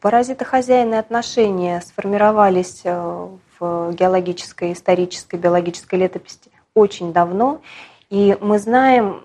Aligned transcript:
Паразитохозяйные 0.00 0.98
отношения 0.98 1.82
сформировались 1.82 2.80
э, 2.84 3.28
в 3.58 3.92
геологической, 3.92 4.72
исторической, 4.72 5.36
биологической 5.36 5.98
летописи 5.98 6.50
очень 6.74 7.12
давно. 7.12 7.60
И 8.08 8.36
мы 8.40 8.58
знаем, 8.58 9.22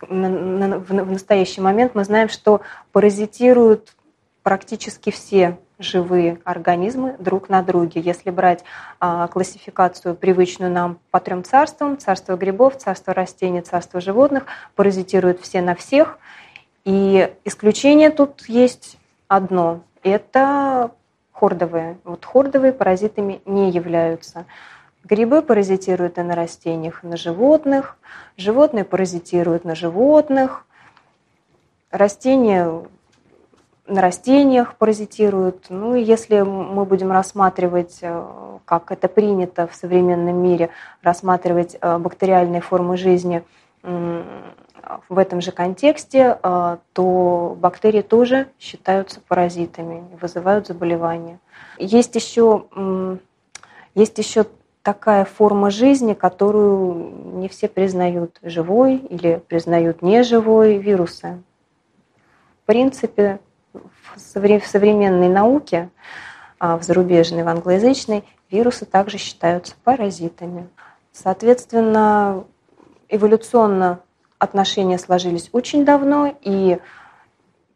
в 0.00 1.12
настоящий 1.12 1.60
момент 1.60 1.94
мы 1.94 2.04
знаем, 2.04 2.28
что 2.28 2.62
паразитируют 2.92 3.94
практически 4.42 5.10
все 5.10 5.58
живые 5.78 6.40
организмы 6.44 7.14
друг 7.20 7.48
на 7.48 7.62
друге. 7.62 8.00
Если 8.00 8.30
брать 8.30 8.64
а, 8.98 9.28
классификацию, 9.28 10.16
привычную 10.16 10.72
нам 10.72 10.98
по 11.10 11.20
трем 11.20 11.44
царствам, 11.44 11.96
царство 11.98 12.36
грибов, 12.36 12.76
царство 12.76 13.14
растений, 13.14 13.60
царство 13.60 14.00
животных, 14.00 14.46
паразитируют 14.74 15.40
все 15.40 15.62
на 15.62 15.76
всех. 15.76 16.18
И 16.84 17.32
исключение 17.44 18.10
тут 18.10 18.48
есть 18.48 18.98
одно– 19.28 19.82
это 20.02 20.92
хордовые. 21.32 21.98
Вот 22.04 22.24
хордовые 22.24 22.72
паразитами 22.72 23.40
не 23.44 23.70
являются. 23.70 24.46
Грибы 25.04 25.42
паразитируют 25.42 26.18
и 26.18 26.22
на 26.22 26.34
растениях, 26.34 27.04
и 27.04 27.06
на 27.06 27.16
животных. 27.16 27.96
Животные 28.36 28.84
паразитируют 28.84 29.64
на 29.64 29.74
животных. 29.74 30.64
Растения 31.90 32.82
на 33.88 34.02
растениях 34.02 34.76
паразитируют. 34.76 35.66
Ну 35.70 35.94
и 35.94 36.02
если 36.02 36.40
мы 36.42 36.84
будем 36.84 37.10
рассматривать, 37.10 37.98
э, 38.02 38.24
как 38.64 38.92
это 38.92 39.08
принято 39.08 39.66
в 39.66 39.74
современном 39.74 40.36
мире, 40.36 40.68
рассматривать 41.02 41.76
э, 41.80 41.98
бактериальные 41.98 42.60
формы 42.60 42.96
жизни 42.96 43.42
в 45.08 45.18
этом 45.18 45.40
же 45.40 45.52
контексте, 45.52 46.38
э, 46.42 46.76
то 46.92 47.56
бактерии 47.60 48.02
тоже 48.02 48.48
считаются 48.58 49.20
паразитами, 49.20 50.04
вызывают 50.20 50.66
заболевания. 50.66 51.40
Есть 51.78 52.14
еще, 52.14 52.66
есть 53.94 54.18
еще 54.18 54.46
такая 54.82 55.24
форма 55.24 55.70
жизни, 55.70 56.14
которую 56.14 57.38
не 57.38 57.48
все 57.48 57.68
признают 57.68 58.38
живой 58.42 58.96
или 58.96 59.42
признают 59.46 60.00
неживой 60.00 60.78
вирусы. 60.78 61.42
В 62.62 62.66
принципе, 62.66 63.38
в 63.72 64.18
современной 64.18 65.28
науке, 65.28 65.90
а, 66.58 66.76
в 66.76 66.82
зарубежной, 66.82 67.42
в 67.42 67.48
англоязычной, 67.48 68.24
вирусы 68.50 68.84
также 68.84 69.18
считаются 69.18 69.74
паразитами. 69.84 70.68
Соответственно, 71.12 72.44
эволюционно 73.08 74.00
отношения 74.38 74.98
сложились 74.98 75.48
очень 75.52 75.84
давно 75.84 76.34
и 76.42 76.78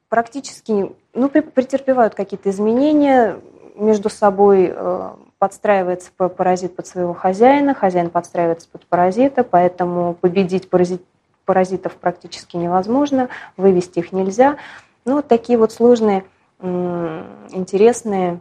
практически 0.08 0.92
ну, 1.14 1.28
претерпевают 1.28 2.14
какие-то 2.14 2.50
изменения 2.50 3.40
между 3.74 4.10
собой, 4.10 4.72
э, 4.74 5.10
подстраивается 5.38 6.10
паразит 6.12 6.76
под 6.76 6.86
своего 6.86 7.14
хозяина, 7.14 7.74
хозяин 7.74 8.10
подстраивается 8.10 8.68
под 8.70 8.86
паразита, 8.86 9.42
поэтому 9.42 10.14
победить 10.14 10.68
паразит, 10.70 11.02
паразитов 11.44 11.94
практически 11.96 12.56
невозможно, 12.56 13.28
вывести 13.56 13.98
их 13.98 14.12
нельзя. 14.12 14.56
Ну, 15.04 15.16
вот 15.16 15.28
такие 15.28 15.58
вот 15.58 15.72
сложные, 15.72 16.24
интересные 16.60 18.40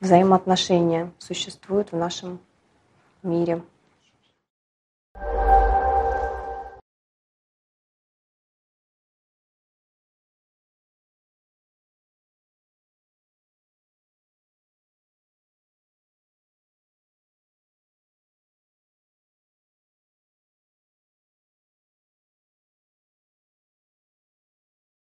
взаимоотношения 0.00 1.10
существуют 1.18 1.92
в 1.92 1.96
нашем 1.96 2.40
мире. 3.22 3.62